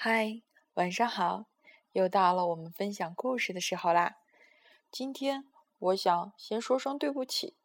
[0.00, 0.42] 嗨，
[0.74, 1.46] 晚上好！
[1.90, 4.18] 又到了我们分享故事的时候啦。
[4.92, 5.44] 今天
[5.80, 7.56] 我想先说声对不起，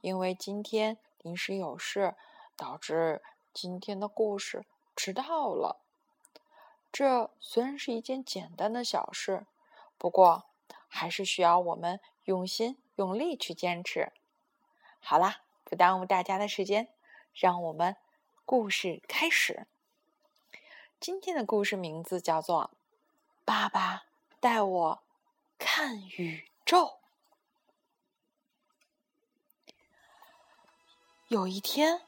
[0.00, 2.16] 因为今天临时有事，
[2.56, 3.22] 导致
[3.54, 5.80] 今天的故事迟到了。
[6.90, 9.46] 这虽然是一件简单的小事，
[9.96, 10.46] 不过
[10.88, 14.12] 还是需要我们用心用力去坚持。
[14.98, 16.88] 好啦，不耽误大家的时间，
[17.32, 17.94] 让我们
[18.44, 19.68] 故事开始。
[20.98, 22.70] 今天的故事名字叫做
[23.44, 24.04] 《爸爸
[24.40, 25.02] 带我
[25.58, 26.84] 看宇宙》。
[31.28, 32.00] 有一天，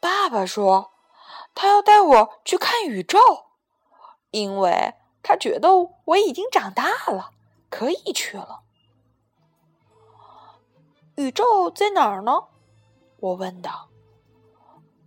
[0.00, 0.90] 爸爸说
[1.54, 3.46] 他要带我去看宇宙，
[4.32, 5.68] 因为他觉得
[6.06, 7.30] 我已经长大了，
[7.70, 8.62] 可以去了。
[11.14, 12.48] 宇宙在哪儿呢？
[13.18, 13.88] 我问道。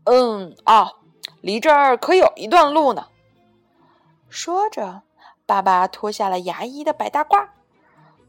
[0.06, 0.94] 嗯啊，
[1.42, 3.10] 离这儿可有一段路呢。
[4.30, 5.04] 说着，
[5.46, 7.50] 爸爸脱下了牙医的白大褂，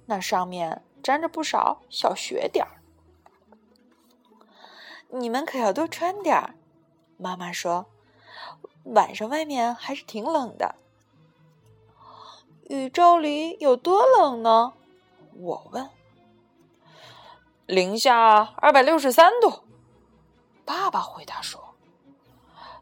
[0.07, 2.83] 那上面沾着不少小雪点儿。
[5.09, 6.55] 你们可要多穿点儿，
[7.17, 7.87] 妈妈说，
[8.85, 10.75] 晚上外面还是挺冷的。
[12.69, 14.75] 宇宙里有多冷呢？
[15.35, 15.89] 我问。
[17.67, 19.65] 零下二百六十三度，
[20.65, 21.75] 爸爸回答说。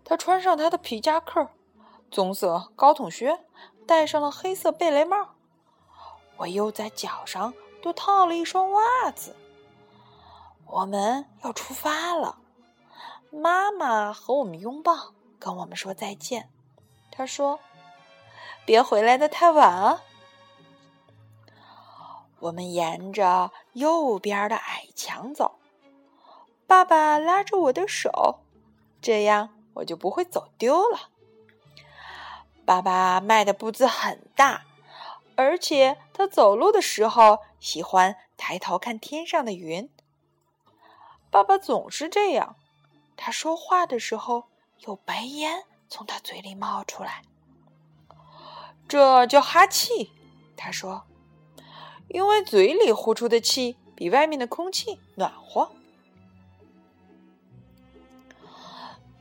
[0.05, 1.49] 他穿上他的皮夹克。
[2.15, 3.41] 棕色高筒靴，
[3.89, 5.31] 戴上了黑色贝雷帽。
[6.37, 9.35] 我又在脚上多套了一双袜子。
[10.65, 12.39] 我们要出发了。
[13.33, 16.49] 妈妈和我们拥抱，跟我们说再见。
[17.11, 17.59] 她说
[18.65, 20.01] ：“别回来的太晚啊。”
[22.39, 25.59] 我们沿着右边的矮墙走。
[26.69, 28.45] 爸爸拉着我的手，
[29.01, 31.09] 这样我就不会走丢了。
[32.65, 34.65] 爸爸迈的步子很大，
[35.37, 39.89] 而且他走路的时候喜欢抬头看天上的云。
[41.31, 42.57] 爸爸总是这样，
[43.17, 44.45] 他说话的时候
[44.79, 47.23] 有白烟从他嘴里冒出来，
[48.89, 50.11] 这叫哈气。
[50.57, 51.05] 他说，
[52.09, 55.71] 因为嘴里呼出的气比外面的空气暖和。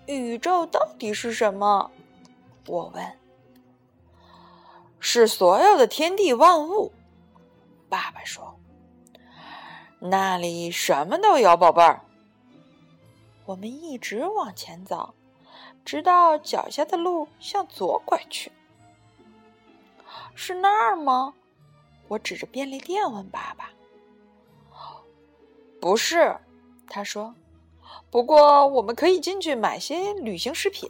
[0.05, 1.91] 宇宙到底是什么？
[2.67, 3.22] 我问。
[5.13, 6.91] 是所有的天地万物，
[7.87, 8.59] 爸爸说
[10.01, 12.01] ：“那里什么都有，宝贝儿。”
[13.45, 15.13] 我们一直往前走，
[15.85, 18.51] 直到脚下的路向左拐去。
[20.33, 21.35] 是那儿吗？
[22.07, 23.69] 我指着便利店问爸爸。
[25.79, 26.35] “不是。”
[26.89, 27.35] 他说
[28.09, 30.89] ，“不过我们可以进去买些旅行食品。”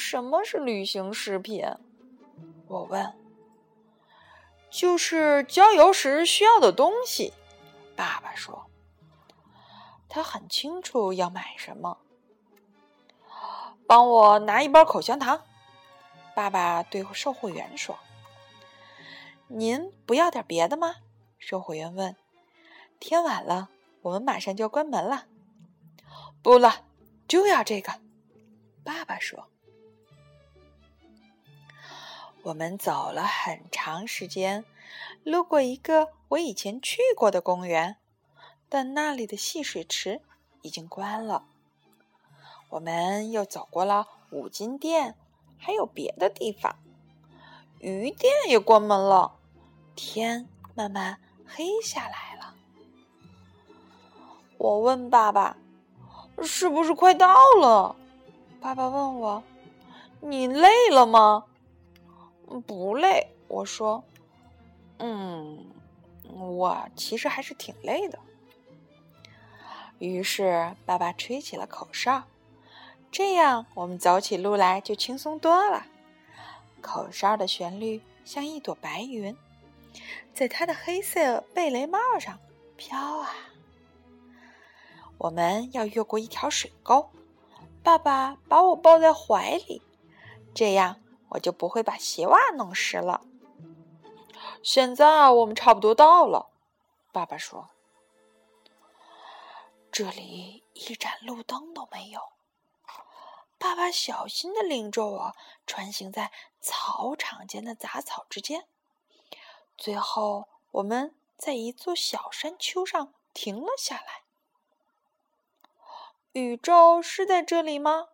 [0.00, 1.62] 什么是旅行食品？
[2.66, 3.14] 我问。
[4.70, 7.34] 就是郊游时需要的东西。
[7.94, 8.70] 爸爸说。
[10.08, 11.98] 他很清楚要买什么。
[13.86, 15.42] 帮我拿一包口香糖。
[16.34, 17.98] 爸爸对售货员说。
[19.48, 20.96] 您不要点别的吗？
[21.38, 22.16] 售货员问。
[22.98, 23.68] 天晚了，
[24.00, 25.26] 我们马上就要关门了。
[26.42, 26.86] 不了，
[27.28, 28.00] 就要这个。
[28.82, 29.46] 爸爸说。
[32.42, 34.64] 我们走了很长时间，
[35.24, 37.96] 路过一个我以前去过的公园，
[38.68, 40.22] 但那里的戏水池
[40.62, 41.44] 已经关了。
[42.70, 45.16] 我们又走过了五金店，
[45.58, 46.76] 还有别的地方，
[47.78, 49.36] 鱼店也关门了。
[49.94, 52.54] 天慢慢黑下来了。
[54.56, 55.58] 我问爸爸
[56.42, 57.94] ：“是不是快到了？”
[58.62, 59.42] 爸爸问我
[60.20, 61.44] ：“你累了吗？”
[62.58, 64.02] 不累，我说，
[64.98, 65.66] 嗯，
[66.24, 68.18] 我其实还是挺累的。
[69.98, 72.24] 于是爸爸吹起了口哨，
[73.12, 75.86] 这样我们走起路来就轻松多了。
[76.80, 79.36] 口哨的旋律像一朵白云，
[80.32, 82.38] 在他的黑色贝雷帽上
[82.76, 83.30] 飘啊。
[85.18, 87.10] 我们要越过一条水沟，
[87.82, 89.82] 爸爸把我抱在怀里，
[90.54, 90.96] 这样。
[91.30, 93.22] 我就不会把鞋袜弄湿了。
[94.62, 96.50] 现在我们差不多到了，
[97.12, 97.70] 爸爸说。
[99.92, 102.20] 这里一盏路灯都没有。
[103.58, 105.36] 爸爸小心的领着我
[105.66, 108.66] 穿行在草场间的杂草之间，
[109.76, 114.22] 最后我们在一座小山丘上停了下来。
[116.32, 118.08] 宇宙是在这里吗？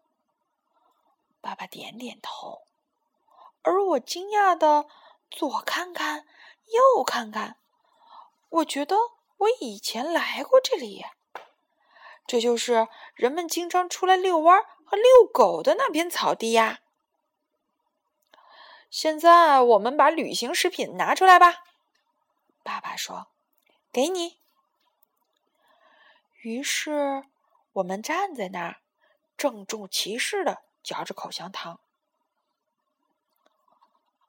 [1.40, 2.62] 爸爸点点头，
[3.66, 4.86] 而我惊讶的
[5.28, 6.24] 左看看，
[6.66, 7.58] 右看看，
[8.48, 8.94] 我觉得
[9.38, 11.04] 我以前来过这里。
[12.28, 12.86] 这就是
[13.16, 16.78] 人们经常出来遛弯和遛狗的那片草地呀。
[18.88, 21.64] 现在我们把旅行食品拿出来吧，
[22.62, 23.32] 爸爸说
[23.90, 24.38] ：“给你。”
[26.42, 27.24] 于是
[27.72, 28.76] 我们站在那儿，
[29.36, 31.80] 郑重其事的嚼着口香糖。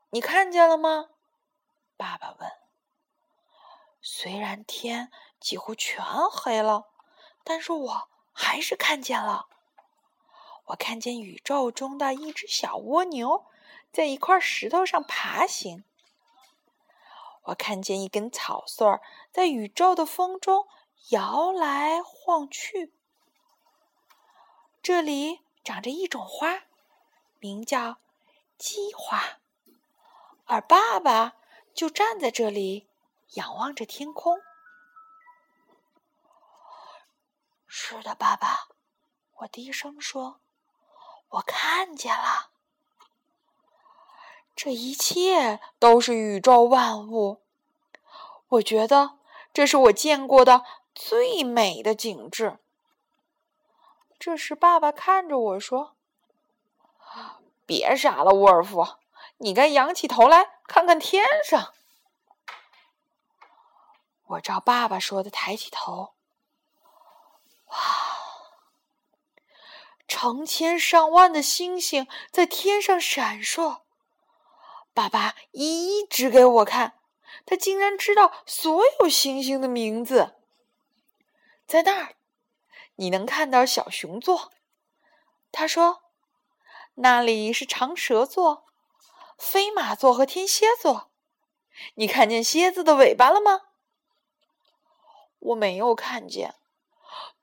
[0.10, 1.10] 你看见了吗？
[1.98, 2.52] 爸爸问。
[4.02, 6.86] 虽然天几乎全黑了，
[7.44, 9.48] 但是我还是看见了。
[10.66, 13.46] 我看见宇宙中的一只小蜗牛。
[13.90, 15.84] 在一块石头上爬行，
[17.44, 19.02] 我看见一根草穗儿
[19.32, 20.68] 在宇宙的风中
[21.10, 22.94] 摇来晃去。
[24.84, 26.66] 这里长着一种花，
[27.40, 27.98] 名叫
[28.58, 29.40] 鸡花，
[30.48, 31.34] 而爸爸
[31.74, 32.88] 就站在这里，
[33.34, 34.40] 仰望着天空。
[37.66, 38.70] 是的，爸爸，
[39.40, 40.40] 我低声说
[41.30, 42.52] ：“我看见了。”
[44.56, 47.44] 这一切都是宇宙万物，
[48.48, 49.20] 我觉得
[49.54, 50.64] 这是我见过的
[50.96, 52.58] 最美的景致。
[54.18, 55.96] 这时，爸爸看着我说
[57.68, 58.96] ：“别傻了，沃尔夫，
[59.38, 61.74] 你该仰起头来看看天上。”
[64.28, 66.16] 我照爸爸说的抬起头，
[67.68, 67.78] 哇，
[70.08, 73.84] 成千上万的星星在天上闪烁。
[74.94, 77.00] 爸爸一一指给我看，
[77.46, 80.36] 他竟然知道所有星星的名字。
[81.66, 82.16] 在那儿，
[82.96, 84.52] 你能看到小熊座。
[85.52, 86.04] 他说
[86.96, 88.67] ：“那里是长蛇座、
[89.38, 91.10] 飞马座和天蝎座。”
[91.96, 93.62] 你看见蝎子的尾巴了吗？
[95.40, 96.56] 我没有看见。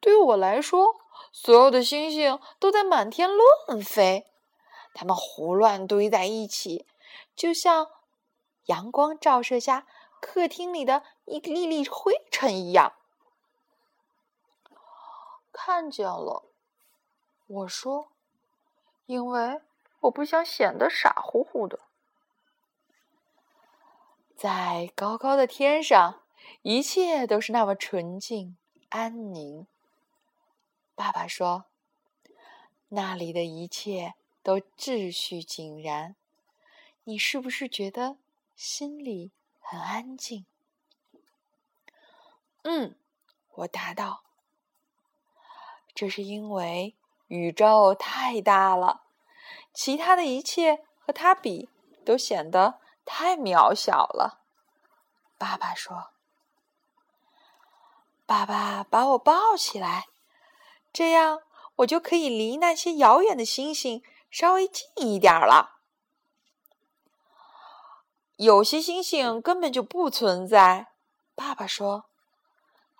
[0.01, 0.97] 对我来说，
[1.31, 4.27] 所有的星星都在满天乱飞，
[4.93, 6.85] 它们胡乱堆在一起。
[7.37, 7.89] 就像
[8.67, 9.87] 阳光照射下
[10.21, 12.95] 客厅里的一粒粒灰尘一样，
[15.53, 16.43] 看见了。
[17.47, 18.09] 我说，
[19.07, 19.61] 因为
[20.05, 21.81] 我不想显得傻乎乎的。
[24.37, 26.23] 在高高的天上，
[26.63, 28.57] 一切都是那么纯净
[28.91, 29.67] 安宁。
[30.95, 31.67] 爸爸说，
[32.89, 36.17] 那里的一切都秩序井然。
[37.05, 38.17] 你是不是觉得
[38.55, 40.45] 心里很安静？
[42.63, 42.97] 嗯，
[43.55, 44.23] 我答道。
[45.95, 46.95] 这是因为
[47.29, 49.04] 宇宙太大了，
[49.75, 51.69] 其他的一切和它比
[52.07, 54.41] 都显得太渺小了。
[55.37, 56.13] 爸爸说
[58.25, 60.07] ：“爸爸把我抱起来，
[60.93, 61.43] 这样
[61.77, 65.73] 我就可以离那些遥远的星星稍微近一点了。”
[68.37, 70.93] 有些星星根本就不存在，
[71.35, 72.07] 爸爸说，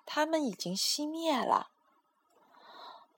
[0.05, 1.71] 它们已经熄灭了。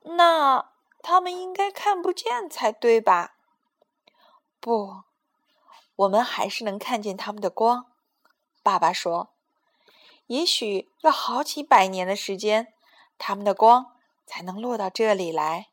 [0.02, 0.72] 那
[1.02, 3.37] 它们应该看不见才对吧？
[4.68, 5.04] 不，
[5.96, 7.90] 我们还是能看见它们的光。
[8.62, 9.30] 爸爸说，
[10.26, 12.74] 也许要好几百年的时间，
[13.18, 13.96] 它们的光
[14.26, 15.70] 才能落到这里来。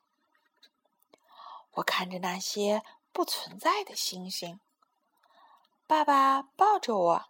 [1.72, 4.60] 我看着那些不存在的星星。
[5.88, 7.24] 爸爸抱着我，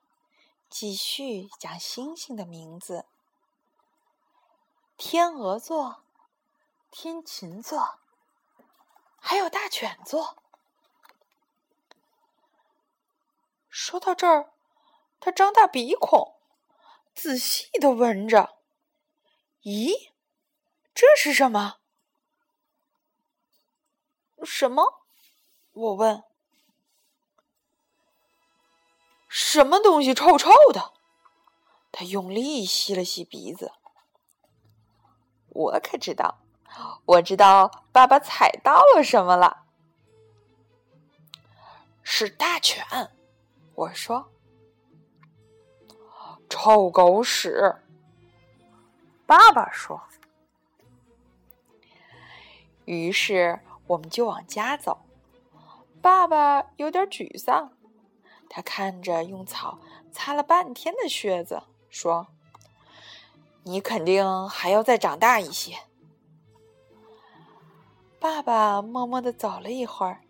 [0.68, 3.06] 继续讲星星的名字：
[4.98, 6.02] 天鹅座、
[6.90, 8.00] 天琴座，
[9.18, 10.36] 还有大犬座。
[13.76, 14.52] 说到这儿，
[15.18, 16.36] 他张大鼻孔，
[17.12, 18.54] 仔细的闻着。
[19.62, 20.12] 咦，
[20.94, 21.78] 这是什么？
[24.44, 25.02] 什么？
[25.72, 26.22] 我问。
[29.28, 30.92] 什么东西臭臭的？
[31.90, 33.72] 他用力吸了吸鼻子。
[35.48, 36.38] 我可知道，
[37.06, 39.64] 我知道爸爸踩到了什么了。
[42.04, 43.13] 是大犬，
[43.74, 44.30] 我说。
[46.48, 47.76] 臭狗屎，
[49.26, 50.00] 爸爸说。
[52.84, 55.00] 于是我们就往家走。
[56.00, 57.72] 爸爸有点沮丧。
[58.48, 59.80] 他看着用草
[60.12, 62.28] 擦了半天的靴子，说
[63.64, 65.76] ：“你肯定还要再长大一些。”
[68.20, 70.20] 爸爸默默的走了一会儿，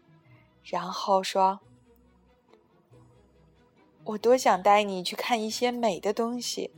[0.63, 1.61] 然后说
[4.05, 6.71] ：“我多想带你去看一些美的东西，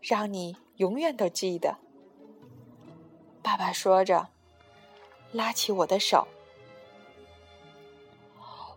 [0.00, 1.78] 让你永远都记得。”
[3.42, 4.28] 爸爸说着，
[5.32, 6.28] 拉起我的手。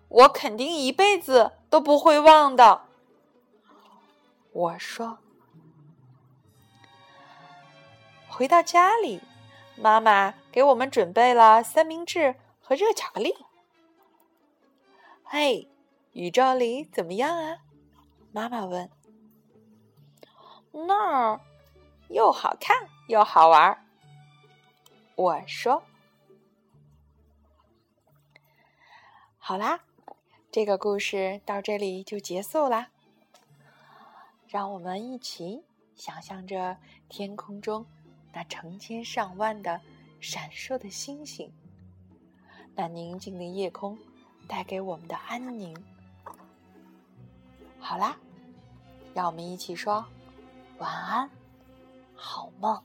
[0.07, 2.83] 我肯定一辈子都不会忘的。
[4.51, 5.17] 我说。
[8.27, 9.21] 回到家里，
[9.75, 13.33] 妈妈给我们准备了三明治和热巧克力。
[15.23, 15.69] 嘿，
[16.15, 17.57] 宇宙里怎么样啊？
[18.31, 18.89] 妈妈问。
[20.71, 21.41] 那儿
[22.07, 23.85] 又好看又好玩儿。
[25.15, 25.83] 我说。
[29.37, 29.81] 好啦，
[30.49, 32.91] 这个故事到这里就结束啦。
[34.47, 35.65] 让我们一起
[35.97, 36.77] 想象着
[37.09, 37.85] 天空中。
[38.31, 39.81] 那成千上万的
[40.21, 41.53] 闪烁的星星，
[42.73, 43.97] 那宁静的夜空
[44.47, 45.75] 带给我们的安宁。
[47.87, 48.17] 好啦，
[49.13, 50.03] 让我们一起说
[50.79, 51.29] 晚安，
[52.15, 52.81] 好梦。